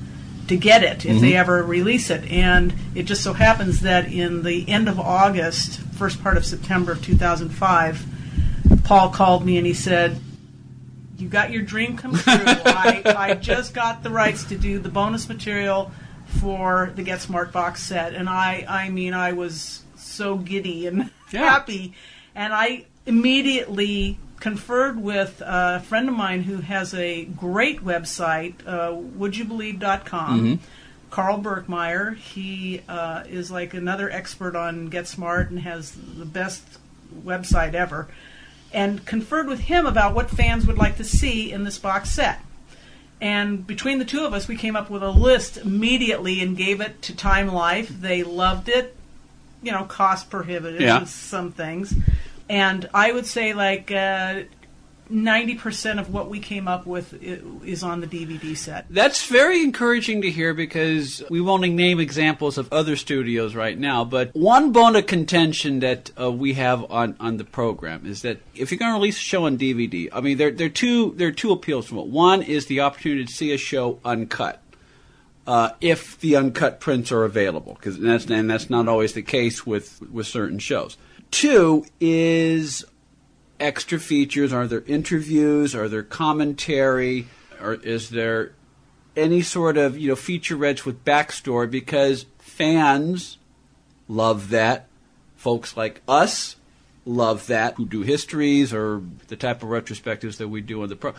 to 0.48 0.56
get 0.56 0.82
it 0.82 1.06
if 1.06 1.20
they 1.20 1.36
ever 1.36 1.62
release 1.62 2.10
it. 2.10 2.24
And 2.30 2.74
it 2.94 3.04
just 3.04 3.22
so 3.22 3.32
happens 3.32 3.80
that 3.82 4.12
in 4.12 4.42
the 4.42 4.68
end 4.68 4.88
of 4.88 4.98
August, 4.98 5.80
first 5.80 6.22
part 6.22 6.36
of 6.36 6.44
September 6.44 6.92
of 6.92 7.04
2005, 7.04 8.06
Paul 8.84 9.10
called 9.10 9.44
me 9.44 9.56
and 9.58 9.66
he 9.66 9.74
said, 9.74 10.20
"You 11.18 11.28
got 11.28 11.50
your 11.50 11.62
dream 11.62 11.96
come 11.96 12.12
true. 12.12 12.22
I, 12.26 13.02
I 13.16 13.34
just 13.34 13.74
got 13.74 14.02
the 14.02 14.10
rights 14.10 14.44
to 14.44 14.58
do 14.58 14.78
the 14.78 14.88
bonus 14.88 15.28
material 15.28 15.90
for 16.40 16.92
the 16.96 17.02
Get 17.02 17.20
Smart 17.20 17.52
box 17.52 17.82
set, 17.82 18.14
and 18.14 18.28
I, 18.28 18.64
I 18.68 18.88
mean, 18.90 19.14
I 19.14 19.32
was 19.32 19.82
so 19.96 20.36
giddy 20.36 20.86
and 20.86 21.10
Yeah. 21.30 21.48
happy, 21.50 21.94
and 22.34 22.52
I 22.52 22.86
immediately 23.06 24.18
conferred 24.40 25.00
with 25.00 25.40
a 25.44 25.80
friend 25.80 26.08
of 26.08 26.14
mine 26.16 26.42
who 26.42 26.56
has 26.58 26.92
a 26.94 27.24
great 27.26 27.84
website, 27.84 28.54
uh, 28.66 28.90
wouldyoubelieve.com. 28.92 30.60
Carl 31.10 31.38
Berkmeyer. 31.40 32.16
He 32.16 32.80
uh, 32.88 33.24
is 33.28 33.50
like 33.50 33.74
another 33.74 34.10
expert 34.10 34.56
on 34.56 34.86
Get 34.88 35.06
Smart 35.06 35.50
and 35.50 35.60
has 35.60 35.92
the 35.92 36.24
best 36.24 36.62
website 37.24 37.74
ever. 37.74 38.08
And 38.74 39.04
conferred 39.04 39.46
with 39.48 39.60
him 39.60 39.86
about 39.86 40.14
what 40.14 40.30
fans 40.30 40.66
would 40.66 40.78
like 40.78 40.96
to 40.96 41.04
see 41.04 41.52
in 41.52 41.64
this 41.64 41.78
box 41.78 42.10
set. 42.10 42.40
And 43.20 43.66
between 43.66 43.98
the 43.98 44.04
two 44.04 44.24
of 44.24 44.32
us, 44.32 44.48
we 44.48 44.56
came 44.56 44.74
up 44.74 44.90
with 44.90 45.02
a 45.02 45.10
list 45.10 45.56
immediately 45.58 46.40
and 46.40 46.56
gave 46.56 46.80
it 46.80 47.02
to 47.02 47.14
Time 47.14 47.48
Life. 47.48 47.88
They 47.88 48.22
loved 48.22 48.68
it. 48.68 48.96
You 49.62 49.70
know, 49.72 49.84
cost 49.84 50.28
prohibitive 50.30 50.80
Yeah. 50.80 51.04
some 51.04 51.52
things. 51.52 51.94
And 52.48 52.88
I 52.92 53.12
would 53.12 53.26
say 53.26 53.52
like 53.54 53.92
uh, 53.92 54.40
90% 55.12 56.00
of 56.00 56.12
what 56.12 56.28
we 56.28 56.40
came 56.40 56.66
up 56.66 56.86
with 56.86 57.22
is 57.22 57.82
on 57.82 58.00
the 58.00 58.06
DVD 58.06 58.56
set. 58.56 58.86
That's 58.88 59.26
very 59.26 59.62
encouraging 59.62 60.22
to 60.22 60.30
hear 60.30 60.54
because 60.54 61.22
we 61.28 61.40
won't 61.40 61.62
name 61.62 62.00
examples 62.00 62.58
of 62.58 62.72
other 62.72 62.96
studios 62.96 63.54
right 63.54 63.78
now. 63.78 64.04
But 64.04 64.34
one 64.34 64.72
bone 64.72 64.96
of 64.96 65.06
contention 65.06 65.80
that 65.80 66.10
uh, 66.20 66.32
we 66.32 66.54
have 66.54 66.90
on, 66.90 67.14
on 67.20 67.36
the 67.36 67.44
program 67.44 68.06
is 68.06 68.22
that 68.22 68.38
if 68.54 68.70
you're 68.70 68.78
going 68.78 68.90
to 68.90 68.96
release 68.96 69.16
a 69.16 69.20
show 69.20 69.46
on 69.46 69.58
DVD, 69.58 70.08
I 70.12 70.20
mean, 70.20 70.38
there, 70.38 70.50
there, 70.50 70.66
are 70.66 70.70
two, 70.70 71.12
there 71.16 71.28
are 71.28 71.32
two 71.32 71.52
appeals 71.52 71.86
from 71.86 71.98
it. 71.98 72.06
One 72.06 72.42
is 72.42 72.66
the 72.66 72.80
opportunity 72.80 73.24
to 73.24 73.32
see 73.32 73.52
a 73.52 73.58
show 73.58 74.00
uncut. 74.04 74.60
Uh, 75.44 75.70
if 75.80 76.20
the 76.20 76.36
uncut 76.36 76.78
prints 76.78 77.10
are 77.10 77.24
available, 77.24 77.74
because 77.74 77.98
that's 77.98 78.26
and 78.26 78.48
that's 78.48 78.70
not 78.70 78.86
always 78.86 79.14
the 79.14 79.22
case 79.22 79.66
with 79.66 80.00
with 80.02 80.24
certain 80.24 80.60
shows. 80.60 80.96
Two 81.32 81.84
is 81.98 82.84
extra 83.62 83.98
features? 83.98 84.52
Are 84.52 84.66
there 84.66 84.82
interviews? 84.86 85.74
Are 85.74 85.88
there 85.88 86.02
commentary? 86.02 87.28
Or 87.60 87.74
is 87.74 88.10
there 88.10 88.52
any 89.16 89.42
sort 89.42 89.76
of 89.76 89.98
you 89.98 90.08
know 90.08 90.16
featurettes 90.16 90.84
with 90.84 91.04
backstory? 91.04 91.70
Because 91.70 92.26
fans 92.38 93.38
love 94.08 94.50
that. 94.50 94.88
Folks 95.36 95.76
like 95.76 96.02
us 96.06 96.56
love 97.04 97.48
that 97.48 97.74
who 97.74 97.84
do 97.84 98.02
histories 98.02 98.72
or 98.72 99.02
the 99.26 99.34
type 99.36 99.62
of 99.62 99.68
retrospectives 99.68 100.36
that 100.36 100.48
we 100.48 100.60
do 100.60 100.82
on 100.82 100.88
the 100.88 100.96
pro. 100.96 101.12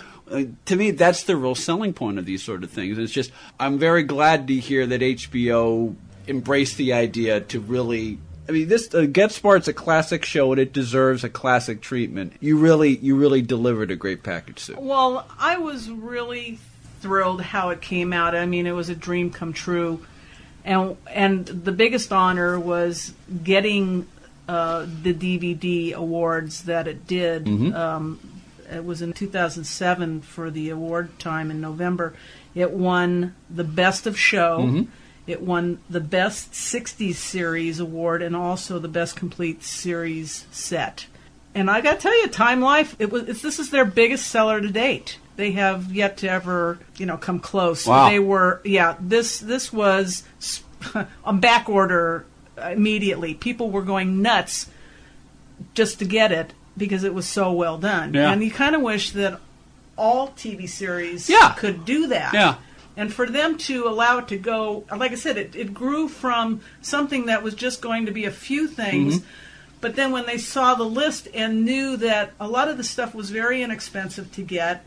To 0.65 0.75
me, 0.75 0.91
that's 0.91 1.23
the 1.23 1.35
real 1.35 1.55
selling 1.55 1.93
point 1.93 2.17
of 2.19 2.25
these 2.25 2.41
sort 2.41 2.63
of 2.63 2.71
things. 2.71 2.97
It's 2.97 3.11
just 3.11 3.31
I'm 3.59 3.77
very 3.77 4.03
glad 4.03 4.47
to 4.47 4.55
hear 4.55 4.85
that 4.85 5.01
HBO 5.01 5.95
embraced 6.27 6.77
the 6.77 6.93
idea 6.93 7.41
to 7.41 7.59
really. 7.59 8.19
I 8.47 8.51
mean, 8.51 8.67
this 8.67 8.93
uh, 8.93 9.05
Get 9.05 9.31
Smart's 9.31 9.67
a 9.67 9.73
classic 9.73 10.25
show 10.25 10.51
and 10.51 10.59
it 10.59 10.73
deserves 10.73 11.23
a 11.23 11.29
classic 11.29 11.81
treatment. 11.81 12.33
You 12.39 12.57
really, 12.57 12.97
you 12.97 13.15
really 13.15 13.41
delivered 13.41 13.89
a 13.89 13.95
great 13.95 14.23
package, 14.23 14.59
Sue. 14.59 14.75
Well, 14.77 15.27
I 15.39 15.57
was 15.57 15.89
really 15.89 16.59
thrilled 16.99 17.41
how 17.41 17.69
it 17.69 17.81
came 17.81 18.11
out. 18.11 18.35
I 18.35 18.45
mean, 18.45 18.67
it 18.67 18.71
was 18.71 18.89
a 18.89 18.95
dream 18.95 19.31
come 19.31 19.53
true, 19.53 20.05
and 20.65 20.97
and 21.07 21.45
the 21.45 21.71
biggest 21.71 22.11
honor 22.11 22.59
was 22.59 23.13
getting 23.43 24.07
uh, 24.47 24.85
the 25.01 25.13
DVD 25.13 25.93
awards 25.93 26.63
that 26.63 26.87
it 26.87 27.07
did. 27.07 27.47
Um, 27.73 28.19
it 28.69 28.83
was 28.83 29.01
in 29.01 29.13
2007 29.13 30.21
for 30.21 30.49
the 30.49 30.69
award 30.69 31.19
time 31.19 31.51
in 31.51 31.61
November. 31.61 32.13
It 32.55 32.71
won 32.71 33.35
the 33.49 33.63
best 33.63 34.07
of 34.07 34.17
show. 34.17 34.85
It 35.25 35.41
won 35.41 35.79
the 35.89 36.01
best 36.01 36.51
60s 36.51 37.15
series 37.15 37.79
award 37.79 38.21
and 38.21 38.35
also 38.35 38.77
the 38.79 38.87
best 38.89 39.15
complete 39.15 39.63
series 39.63 40.45
set. 40.51 41.05
And 41.55 41.69
I 41.69 41.81
got 41.81 41.93
to 41.93 41.99
tell 41.99 42.21
you, 42.21 42.27
Time 42.27 42.61
Life, 42.61 42.95
it 42.99 43.11
was 43.11 43.29
it's, 43.29 43.41
this 43.41 43.59
is 43.59 43.69
their 43.69 43.85
biggest 43.85 44.27
seller 44.27 44.59
to 44.59 44.69
date. 44.69 45.19
They 45.35 45.51
have 45.51 45.91
yet 45.93 46.17
to 46.17 46.29
ever, 46.29 46.79
you 46.97 47.05
know, 47.05 47.17
come 47.17 47.39
close. 47.39 47.87
Wow. 47.87 48.09
They 48.09 48.19
were, 48.19 48.61
yeah. 48.65 48.95
This 48.99 49.39
this 49.39 49.71
was 49.71 50.23
on 51.23 51.39
back 51.39 51.69
order 51.69 52.25
immediately. 52.61 53.33
People 53.33 53.69
were 53.71 53.81
going 53.81 54.21
nuts 54.21 54.69
just 55.73 55.99
to 55.99 56.05
get 56.05 56.31
it 56.31 56.53
because 56.77 57.03
it 57.03 57.13
was 57.13 57.27
so 57.27 57.51
well 57.51 57.77
done. 57.77 58.13
Yeah. 58.13 58.31
And 58.31 58.43
you 58.43 58.51
kind 58.51 58.75
of 58.75 58.81
wish 58.81 59.11
that 59.11 59.39
all 59.95 60.29
TV 60.29 60.67
series 60.67 61.29
Yeah. 61.29 61.53
could 61.57 61.85
do 61.85 62.07
that. 62.07 62.33
Yeah. 62.33 62.55
And 62.95 63.11
for 63.11 63.27
them 63.27 63.57
to 63.59 63.87
allow 63.87 64.19
it 64.19 64.27
to 64.27 64.37
go, 64.37 64.85
like 64.95 65.11
I 65.11 65.15
said, 65.15 65.37
it, 65.37 65.55
it 65.55 65.73
grew 65.73 66.07
from 66.07 66.61
something 66.81 67.25
that 67.25 67.41
was 67.41 67.55
just 67.55 67.81
going 67.81 68.05
to 68.05 68.11
be 68.11 68.25
a 68.25 68.31
few 68.31 68.67
things. 68.67 69.19
Mm-hmm. 69.19 69.27
But 69.81 69.95
then 69.95 70.11
when 70.11 70.25
they 70.25 70.37
saw 70.37 70.75
the 70.75 70.83
list 70.85 71.27
and 71.33 71.65
knew 71.65 71.97
that 71.97 72.31
a 72.39 72.47
lot 72.47 72.69
of 72.69 72.77
the 72.77 72.83
stuff 72.83 73.13
was 73.15 73.31
very 73.31 73.61
inexpensive 73.61 74.31
to 74.33 74.41
get, 74.43 74.85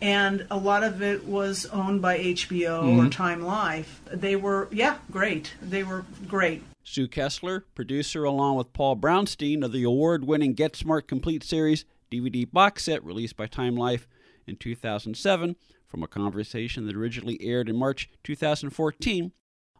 and 0.00 0.46
a 0.50 0.56
lot 0.56 0.84
of 0.84 1.00
it 1.02 1.24
was 1.24 1.64
owned 1.66 2.02
by 2.02 2.18
HBO 2.18 2.82
Mm-hmm. 2.82 3.06
or 3.06 3.08
Time 3.08 3.42
Life, 3.42 4.00
they 4.12 4.36
were, 4.36 4.68
yeah, 4.70 4.98
great. 5.10 5.54
They 5.62 5.82
were 5.82 6.04
great. 6.26 6.62
Sue 6.84 7.08
Kesler, 7.08 7.62
producer, 7.74 8.24
along 8.24 8.56
with 8.56 8.72
Paul 8.72 8.96
Brownstein 8.96 9.64
of 9.64 9.72
the 9.72 9.82
award 9.84 10.24
winning 10.24 10.54
Get 10.54 10.74
Smart 10.76 11.06
Complete 11.08 11.42
Series 11.44 11.84
DVD 12.10 12.50
box 12.50 12.84
set 12.84 13.04
released 13.04 13.36
by 13.36 13.46
Time 13.46 13.76
Life 13.76 14.08
in 14.46 14.56
2007 14.56 15.56
from 15.88 16.02
a 16.02 16.08
conversation 16.08 16.86
that 16.86 16.96
originally 16.96 17.38
aired 17.40 17.68
in 17.68 17.76
March 17.76 18.10
2014 18.22 19.32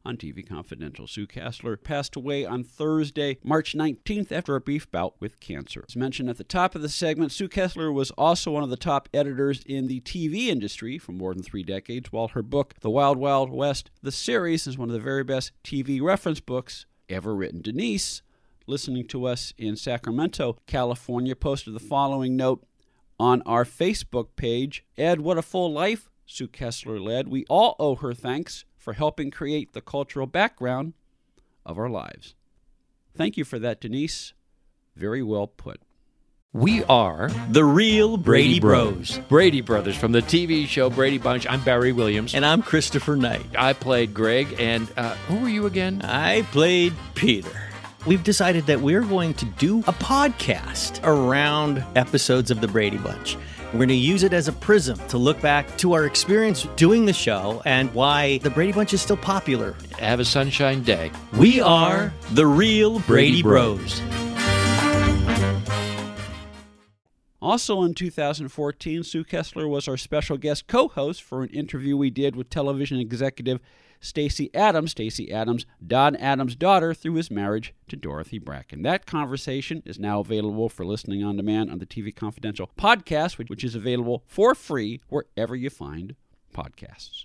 on 0.05 0.17
TV 0.17 0.47
Confidential. 0.49 1.07
Sue 1.07 1.27
Kesler 1.27 1.83
passed 1.83 2.17
away 2.17 2.45
on 2.45 2.65
Thursday, 2.65 3.39
March 3.45 3.75
19th, 3.75 4.33
after 4.33 4.57
a 4.57 4.61
brief 4.61 4.91
bout 4.91 5.15
with 5.21 5.39
cancer. 5.39 5.85
As 5.87 5.97
mentioned 5.97 6.31
at 6.31 6.39
the 6.39 6.45
top 6.45 6.75
of 6.75 6.83
the 6.83 6.89
segment, 6.89 7.31
Sue 7.31 7.49
Kesler 7.49 7.93
was 7.93 8.11
also 8.13 8.53
one 8.53 8.63
of 8.63 8.71
the 8.71 8.77
top 8.77 9.09
editors 9.13 9.63
in 9.67 9.87
the 9.87 10.01
TV 10.01 10.47
industry 10.47 10.99
for 10.99 11.13
more 11.13 11.35
than 11.35 11.43
three 11.43 11.63
decades, 11.63 12.11
while 12.11 12.29
her 12.29 12.43
book, 12.43 12.75
The 12.81 12.91
Wild 12.91 13.19
Wild 13.19 13.51
West, 13.51 13.91
the 14.03 14.13
series, 14.13 14.67
is 14.67 14.79
one 14.79 14.89
of 14.89 14.95
the 14.95 15.01
very 15.01 15.25
best 15.25 15.53
TV 15.63 16.01
reference 16.01 16.41
books 16.41 16.87
ever 17.09 17.35
written. 17.35 17.61
Denise, 17.61 18.23
listening 18.67 19.07
to 19.09 19.27
us 19.27 19.53
in 19.59 19.77
Sacramento, 19.77 20.59
California, 20.67 21.37
posted 21.37 21.75
the 21.75 21.81
following 21.81 22.37
note 22.37 22.65
on 23.19 23.43
our 23.43 23.65
Facebook 23.65 24.29
page. 24.37 24.85
Ed, 24.97 25.21
what 25.21 25.39
a 25.39 25.43
full 25.43 25.73
life 25.73 26.09
Sue 26.27 26.49
Kesler 26.49 27.03
led. 27.03 27.29
We 27.29 27.45
all 27.49 27.75
owe 27.79 27.97
her 27.97 28.15
thanks 28.15 28.65
for 28.77 28.93
helping 28.93 29.31
create 29.31 29.73
the 29.73 29.81
cultural 29.81 30.27
background 30.27 30.95
of 31.65 31.79
our 31.79 31.89
lives. 31.91 32.35
Thank 33.17 33.37
you 33.37 33.45
for 33.45 33.59
that, 33.59 33.81
Denise. 33.81 34.35
Very 34.95 35.23
well 35.23 35.47
put. 35.47 35.81
We 36.55 36.83
are 36.85 37.31
the 37.51 37.65
real 37.65 38.17
Brady 38.17 38.59
Bros. 38.59 39.19
Brady 39.29 39.61
Brothers 39.61 39.97
from 39.97 40.13
the 40.13 40.23
TV 40.23 40.67
show 40.67 40.89
Brady 40.89 41.19
Bunch. 41.19 41.47
I'm 41.47 41.63
Barry 41.63 41.93
Williams. 41.93 42.35
And 42.35 42.45
I'm 42.45 42.63
Christopher 42.63 43.17
Knight. 43.17 43.45
I 43.57 43.75
played 43.75 44.15
Greg. 44.15 44.57
And 44.59 44.89
uh, 44.97 45.15
who 45.29 45.41
were 45.41 45.49
you 45.49 45.67
again? 45.67 46.01
I 46.03 46.43
played 46.51 46.95
Peter. 47.15 47.68
We've 48.09 48.25
decided 48.25 48.65
that 48.69 48.81
we're 48.81 49.03
going 49.03 49.35
to 49.35 49.45
do 49.45 49.81
a 49.81 49.93
podcast 49.93 51.05
around 51.05 51.85
episodes 51.95 52.51
of 52.51 52.63
the 52.63 52.67
Brady 52.67 52.97
Bunch. 52.97 53.37
We're 53.67 53.81
going 53.81 53.89
to 53.91 53.95
use 53.95 54.23
it 54.23 54.33
as 54.33 54.49
a 54.49 54.53
prism 54.55 54.99
to 55.09 55.19
look 55.19 55.39
back 55.43 55.77
to 55.77 55.93
our 55.93 56.07
experience 56.07 56.63
doing 56.77 57.05
the 57.05 57.13
show 57.13 57.61
and 57.67 57.93
why 57.93 58.39
the 58.39 58.49
Brady 58.49 58.73
Bunch 58.73 58.95
is 58.95 59.03
still 59.03 59.19
popular. 59.19 59.77
Have 59.99 60.21
a 60.21 60.25
sunshine 60.25 60.83
day. 60.85 61.13
We 61.37 61.61
are 61.61 62.11
the 62.31 62.47
real 62.47 63.01
Brady 63.01 63.43
Bros. 63.43 64.01
Also 67.43 67.83
in 67.83 67.93
2014, 67.93 69.03
Sue 69.03 69.23
Kesler 69.23 69.69
was 69.69 69.87
our 69.87 69.99
special 69.99 70.39
guest 70.39 70.67
co 70.67 70.89
host 70.89 71.23
for 71.23 71.43
an 71.43 71.51
interview 71.51 71.95
we 71.95 72.09
did 72.09 72.37
with 72.37 72.49
television 72.49 72.99
executive 73.01 73.61
Stacey 74.01 74.55
Adams, 74.55 74.93
Stacy 74.93 75.33
Adams, 75.33 75.67
Don 75.85 76.17
Adams' 76.17 76.57
daughter, 76.57 76.95
through 76.95 77.15
his 77.15 77.31
marriage 77.31 77.75
to 77.89 77.97
Dorothy 77.97 78.39
Bracken. 78.39 78.83
That 78.83 79.07
conversation 79.07 79.83
is 79.85 79.99
now 79.99 80.21
available 80.21 80.69
for 80.69 80.85
listening 80.85 81.25
on 81.25 81.37
demand 81.37 81.71
on 81.71 81.79
the 81.79 81.87
TV 81.87 82.15
Confidential 82.15 82.71
podcast, 82.79 83.39
which 83.39 83.65
is 83.65 83.75
available 83.75 84.23
for 84.27 84.55
free 84.55 85.01
wherever 85.09 85.57
you 85.57 85.71
find 85.71 86.15
podcasts. 86.55 87.25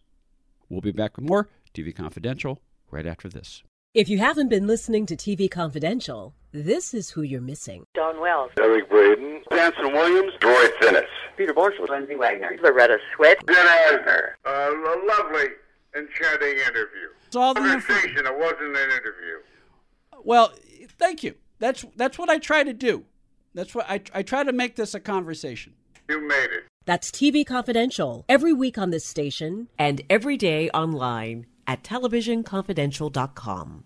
We'll 0.69 0.81
be 0.81 0.91
back 0.91 1.17
with 1.17 1.27
more 1.27 1.49
TV 1.73 1.95
Confidential 1.95 2.61
right 2.89 3.05
after 3.05 3.29
this. 3.29 3.63
If 3.93 4.09
you 4.09 4.17
haven't 4.17 4.49
been 4.49 4.65
listening 4.65 5.05
to 5.05 5.15
TV 5.15 5.49
Confidential, 5.49 6.33
this 6.51 6.95
is 6.95 7.11
who 7.11 7.21
you're 7.21 7.41
missing. 7.41 7.85
Dawn 7.93 8.19
Wells, 8.19 8.49
Eric 8.59 8.89
Braeden, 8.89 9.43
Anson 9.51 9.93
Williams, 9.93 10.33
Roy 10.43 10.67
Thinnes, 10.81 11.05
Peter 11.37 11.53
Marshall, 11.53 11.85
Lindsay 11.87 12.15
Wagner, 12.15 12.57
Loretta 12.63 12.97
Swit, 13.15 13.35
Jen 13.47 13.67
Asner. 13.67 14.33
Uh, 14.45 14.71
a 14.71 14.97
lovely, 15.95 16.07
enchanting 16.07 16.55
interview. 16.59 17.07
It's 17.27 17.35
all 17.35 17.53
the 17.53 17.59
Conversation, 17.61 18.09
information. 18.09 18.25
it 18.25 18.37
wasn't 18.39 18.77
an 18.77 18.91
interview. 18.91 19.37
Well, 20.23 20.53
thank 20.97 21.23
you. 21.23 21.35
That's 21.59 21.85
that's 21.95 22.17
what 22.17 22.29
I 22.29 22.37
try 22.39 22.63
to 22.63 22.73
do. 22.73 23.03
That's 23.53 23.73
what 23.75 23.85
I 23.89 24.01
I 24.13 24.23
try 24.23 24.43
to 24.43 24.51
make 24.53 24.75
this 24.75 24.93
a 24.93 24.99
conversation. 24.99 25.73
You 26.09 26.25
made 26.27 26.49
it. 26.51 26.63
That's 26.85 27.11
TV 27.11 27.45
Confidential, 27.45 28.25
every 28.27 28.51
week 28.51 28.77
on 28.77 28.89
this 28.89 29.05
station 29.05 29.69
and 29.79 30.01
every 30.09 30.35
day 30.35 30.69
online 30.71 31.45
at 31.65 31.81
televisionconfidential.com. 31.83 33.85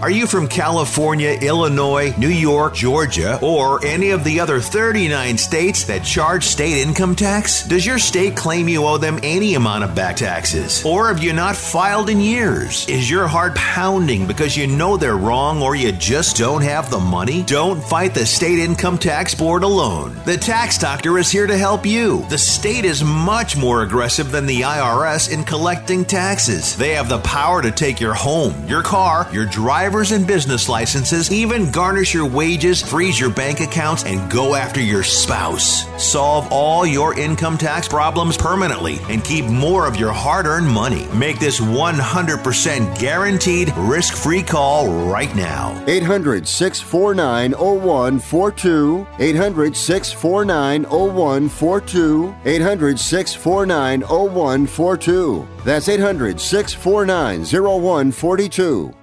Are 0.00 0.10
you 0.10 0.28
from 0.28 0.46
California, 0.46 1.36
Illinois, 1.42 2.14
New 2.16 2.28
York, 2.28 2.76
Georgia, 2.76 3.40
or 3.42 3.84
any 3.84 4.10
of 4.10 4.22
the 4.22 4.38
other 4.38 4.60
39 4.60 5.36
states 5.36 5.82
that 5.86 6.04
charge 6.04 6.44
state 6.44 6.76
income 6.76 7.16
tax? 7.16 7.66
Does 7.66 7.84
your 7.84 7.98
state 7.98 8.36
claim 8.36 8.68
you 8.68 8.84
owe 8.84 8.98
them 8.98 9.18
any 9.24 9.54
amount 9.54 9.82
of 9.82 9.96
back 9.96 10.14
taxes? 10.14 10.84
Or 10.84 11.08
have 11.08 11.20
you 11.20 11.32
not 11.32 11.56
filed 11.56 12.10
in 12.10 12.20
years? 12.20 12.88
Is 12.88 13.10
your 13.10 13.26
heart 13.26 13.56
pounding 13.56 14.28
because 14.28 14.56
you 14.56 14.68
know 14.68 14.96
they're 14.96 15.16
wrong 15.16 15.62
or 15.62 15.74
you 15.74 15.90
just 15.90 16.36
don't 16.36 16.62
have 16.62 16.90
the 16.90 17.00
money? 17.00 17.42
Don't 17.42 17.82
fight 17.82 18.14
the 18.14 18.24
state 18.24 18.60
income 18.60 18.98
tax 18.98 19.34
board 19.34 19.64
alone. 19.64 20.14
The 20.24 20.36
tax 20.36 20.78
doctor 20.78 21.18
is 21.18 21.28
here 21.28 21.48
to 21.48 21.58
help 21.58 21.84
you. 21.84 22.24
The 22.30 22.38
state 22.38 22.84
is 22.84 23.02
much 23.02 23.56
more 23.56 23.82
aggressive 23.82 24.30
than 24.30 24.46
the 24.46 24.60
IRS 24.60 25.32
in 25.32 25.42
collecting 25.42 26.04
taxes. 26.04 26.76
They 26.76 26.94
have 26.94 27.08
the 27.08 27.18
power 27.18 27.60
to 27.62 27.72
take 27.72 27.98
your 27.98 28.14
home, 28.14 28.54
your 28.68 28.84
car, 28.84 29.28
your 29.32 29.47
driver's 29.50 30.12
and 30.12 30.26
business 30.26 30.68
licenses, 30.68 31.30
even 31.32 31.70
garnish 31.70 32.14
your 32.14 32.26
wages, 32.26 32.82
freeze 32.82 33.18
your 33.18 33.30
bank 33.30 33.60
accounts, 33.60 34.04
and 34.04 34.30
go 34.30 34.54
after 34.54 34.80
your 34.80 35.02
spouse. 35.02 35.86
Solve 36.02 36.46
all 36.50 36.86
your 36.86 37.18
income 37.18 37.58
tax 37.58 37.88
problems 37.88 38.36
permanently 38.36 38.98
and 39.08 39.24
keep 39.24 39.44
more 39.46 39.86
of 39.86 39.96
your 39.96 40.12
hard 40.12 40.46
earned 40.46 40.68
money. 40.68 41.06
Make 41.14 41.38
this 41.38 41.60
100% 41.60 42.98
guaranteed 42.98 43.72
risk 43.76 44.14
free 44.14 44.42
call 44.42 44.88
right 45.10 45.34
now. 45.34 45.82
800 45.86 46.46
649 46.46 47.52
0142. 47.52 49.06
800 49.18 49.76
649 49.76 50.82
0142. 50.84 52.34
800 52.44 52.98
649 52.98 54.00
0142. 54.02 55.48
That's 55.64 55.88
800 55.88 56.40
649 56.40 57.44
0142. 57.44 58.94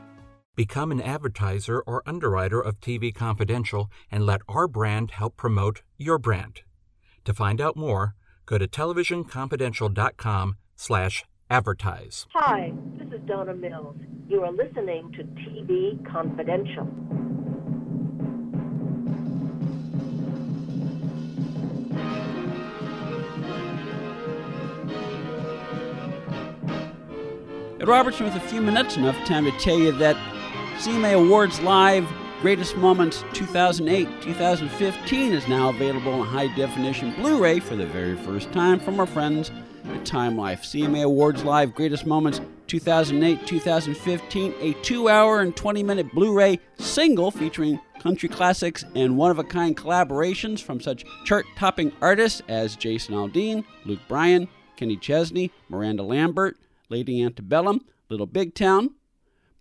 Become 0.56 0.94
an 0.94 1.02
advertiser 1.02 1.82
or 1.82 2.02
underwriter 2.06 2.62
of 2.62 2.80
TV 2.80 3.14
Confidential 3.14 3.92
and 4.10 4.26
let 4.26 4.40
our 4.48 4.70
brand 4.70 5.12
help 5.12 5.36
promote 5.36 5.82
your 5.98 6.18
brand. 6.18 6.62
To 7.26 7.34
find 7.34 7.60
out 7.60 7.76
more, 7.76 8.16
go 8.46 8.58
to 8.58 8.66
televisionconfidential.com 8.66 10.56
slash 10.78 11.26
advertise. 11.50 12.26
Hi, 12.34 12.72
this 12.98 13.20
is 13.20 13.28
Donna 13.28 13.54
Mills. 13.54 13.98
You 14.30 14.44
are 14.44 14.52
listening 14.52 15.12
to 15.18 15.24
TV 15.24 16.10
Confidential. 16.10 16.88
Ed 27.82 27.90
Robertson 27.90 28.26
with 28.26 28.36
a 28.36 28.40
few 28.40 28.62
minutes, 28.62 28.96
enough 28.96 29.18
time 29.28 29.44
to 29.44 29.52
tell 29.60 29.78
you 29.78 29.92
that 29.92 30.16
CMA 30.78 31.14
Awards 31.14 31.62
Live 31.62 32.06
Greatest 32.42 32.76
Moments 32.76 33.24
2008 33.32 34.22
2015 34.22 35.32
is 35.32 35.48
now 35.48 35.70
available 35.70 36.22
in 36.22 36.28
high 36.28 36.54
definition 36.54 37.14
Blu 37.14 37.42
ray 37.42 37.62
for 37.62 37.78
the 37.78 37.86
very 37.86 38.18
first 38.18 38.52
time 38.52 38.78
from 38.78 39.00
our 39.00 39.06
friends 39.06 39.52
at 39.86 40.06
Time 40.06 40.38
Life. 40.38 40.64
CMA 40.64 41.06
Awards 41.06 41.46
Live 41.46 41.74
Greatest 41.74 42.06
Moments 42.06 42.42
2008 42.68 43.48
2015, 43.48 44.54
a 44.60 44.74
two 44.84 45.08
hour 45.08 45.40
and 45.40 45.56
20 45.56 45.82
minute 45.82 46.12
Blu 46.14 46.34
ray 46.34 46.60
single 46.78 47.32
featuring 47.32 47.80
country 48.00 48.28
classics 48.28 48.84
and 48.96 49.18
one 49.18 49.32
of 49.32 49.40
a 49.40 49.46
kind 49.46 49.78
collaborations 49.78 50.62
from 50.62 50.82
such 50.82 51.06
chart 51.24 51.46
topping 51.56 51.94
artists 52.02 52.42
as 52.50 52.76
Jason 52.76 53.16
Aldean, 53.16 53.64
Luke 53.86 54.02
Bryan, 54.10 54.50
Kenny 54.76 54.98
Chesney, 54.98 55.52
Miranda 55.70 56.04
Lambert, 56.04 56.58
Lady 56.90 57.24
Antebellum, 57.24 57.80
Little 58.10 58.28
Big 58.28 58.54
Town, 58.54 58.92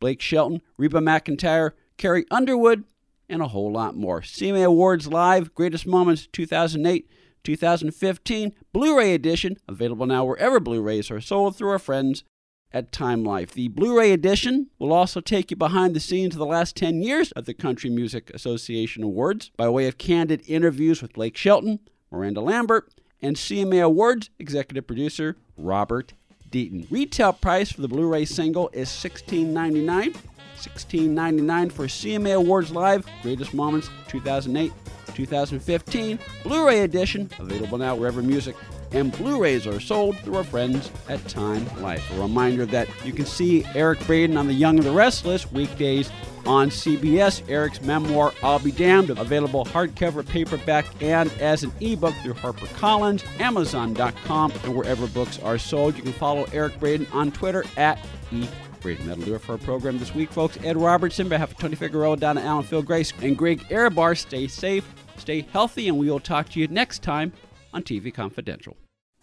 Blake 0.00 0.20
Shelton, 0.20 0.62
Reba 0.76 1.00
McIntyre, 1.00 1.72
Carrie 1.96 2.26
Underwood, 2.30 2.85
and 3.28 3.40
a 3.40 3.48
whole 3.48 3.72
lot 3.72 3.96
more. 3.96 4.20
CMA 4.20 4.64
Awards 4.64 5.07
Live, 5.07 5.54
Greatest 5.54 5.87
Moments 5.87 6.26
2008 6.33 7.09
2015, 7.44 8.54
Blu 8.72 8.98
ray 8.98 9.14
edition, 9.14 9.57
available 9.68 10.07
now 10.07 10.24
wherever 10.24 10.59
Blu 10.59 10.80
rays 10.80 11.11
are 11.11 11.20
sold 11.20 11.57
through 11.57 11.70
our 11.70 11.78
friends 11.78 12.24
at 12.72 12.90
Time 12.90 13.22
Life. 13.22 13.52
The 13.52 13.68
Blu 13.68 13.98
ray 13.98 14.12
edition 14.12 14.68
will 14.78 14.92
also 14.92 15.20
take 15.20 15.50
you 15.50 15.57
behind 15.57 15.94
the 15.94 16.00
scenes 16.00 16.35
of 16.35 16.38
the 16.38 16.46
last 16.46 16.74
10 16.74 17.02
years 17.02 17.30
of 17.33 17.44
the 17.44 17.54
Country 17.54 17.90
Music 17.90 18.30
Association 18.30 19.02
Awards 19.04 19.50
by 19.57 19.68
way 19.68 19.87
of 19.87 19.98
candid 19.98 20.42
interviews 20.48 21.00
with 21.00 21.12
Blake 21.12 21.37
Shelton, 21.37 21.78
Miranda 22.11 22.40
Lambert, 22.40 22.90
and 23.22 23.37
CMA 23.37 23.85
Awards 23.85 24.30
executive 24.38 24.87
producer 24.87 25.37
Robert 25.57 26.14
Deaton. 26.55 26.87
Retail 26.88 27.33
price 27.33 27.73
for 27.73 27.83
the 27.83 27.88
Blu-ray 27.88 28.25
single 28.25 28.71
is 28.73 28.88
$16.99. 28.88 30.17
$16.99 30.57 31.73
for 31.73 31.87
CMA 31.87 32.37
Awards 32.37 32.71
Live 32.71 33.05
Greatest 33.23 33.53
Moments 33.53 33.90
2008 34.09 34.73
2015 35.12 36.19
Blu-ray 36.43 36.81
edition 36.81 37.29
available 37.38 37.77
now 37.77 37.95
wherever 37.95 38.23
music 38.23 38.55
and 38.94 39.11
Blu-rays 39.12 39.66
are 39.66 39.80
sold 39.80 40.18
through 40.20 40.37
our 40.37 40.44
friends 40.44 40.90
at 41.09 41.26
Time 41.28 41.66
Life. 41.83 42.09
A 42.12 42.20
reminder 42.20 42.64
that 42.66 42.88
you 43.04 43.12
can 43.12 43.26
see 43.26 43.64
Eric 43.74 44.07
Braeden 44.07 44.37
on 44.37 44.46
The 44.46 44.54
Young 44.54 44.78
and 44.78 44.87
the 44.87 44.92
Restless 44.92 45.50
weekdays 45.50 46.11
on 46.46 46.70
CBS. 46.70 47.42
Eric's 47.50 47.83
memoir, 47.83 48.33
I'll 48.42 48.61
Be 48.61 48.70
Damned, 48.70 49.11
available 49.11 49.64
hardcover, 49.64 50.26
paperback, 50.26 50.87
and 51.02 51.33
as 51.40 51.64
an 51.64 51.72
ebook 51.80 52.14
through 52.22 52.35
HarperCollins, 52.35 53.24
Amazon.com, 53.40 54.52
and 54.62 54.76
wherever 54.76 55.07
books 55.09 55.40
are 55.40 55.59
sold. 55.59 55.96
You 55.96 56.02
can 56.02 56.12
follow 56.12 56.46
Eric 56.52 56.78
Braeden 56.78 57.07
on 57.12 57.33
Twitter 57.33 57.64
at 57.76 57.98
E. 58.30 58.46
Braeden. 58.80 59.07
That'll 59.07 59.24
do 59.24 59.35
it 59.35 59.40
for 59.40 59.52
our 59.52 59.59
program 59.59 59.98
this 59.98 60.14
week, 60.14 60.30
folks. 60.30 60.59
Ed 60.62 60.76
Robertson, 60.76 61.28
behalf 61.28 61.50
of 61.50 61.59
Tony 61.59 61.74
Figueroa, 61.74 62.18
Donna 62.18 62.42
Allen, 62.42 62.64
Phil 62.64 62.83
Grace, 62.83 63.12
and 63.22 63.37
Greg 63.37 63.61
Ehrbar, 63.70 64.16
stay 64.16 64.46
safe, 64.46 64.87
stay 65.16 65.40
healthy, 65.52 65.88
and 65.88 65.98
we 65.98 66.11
will 66.11 66.20
talk 66.20 66.48
to 66.50 66.61
you 66.61 66.68
next 66.68 67.02
time 67.02 67.33
on 67.72 67.83
TV 67.83 68.12
Confidential. 68.12 68.76